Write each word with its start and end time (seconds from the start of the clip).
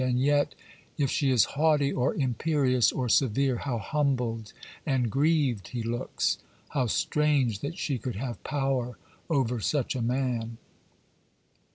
And 0.03 0.19
yet, 0.19 0.55
if 0.97 1.11
she 1.11 1.29
is 1.29 1.43
haughty, 1.53 1.93
or 1.93 2.15
imperious, 2.15 2.91
or 2.91 3.07
severe, 3.07 3.57
how 3.57 3.77
humbled 3.77 4.51
and 4.83 5.11
grieved 5.11 5.67
he 5.67 5.83
looks! 5.83 6.39
How 6.69 6.87
strange 6.87 7.59
that 7.59 7.77
she 7.77 7.99
could 7.99 8.15
have 8.15 8.43
power 8.43 8.97
over 9.29 9.59
such 9.59 9.95
a 9.95 10.01
man! 10.01 10.57